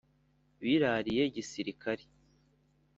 [0.61, 2.05] birariye gisirikari